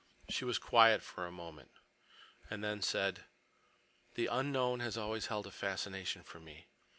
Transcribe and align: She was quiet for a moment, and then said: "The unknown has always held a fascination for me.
She 0.29 0.45
was 0.45 0.57
quiet 0.57 1.03
for 1.03 1.27
a 1.27 1.31
moment, 1.31 1.69
and 2.49 2.63
then 2.63 2.81
said: 2.81 3.25
"The 4.15 4.25
unknown 4.25 4.79
has 4.79 4.97
always 4.97 5.27
held 5.27 5.45
a 5.45 5.51
fascination 5.51 6.23
for 6.23 6.39
me. 6.39 6.65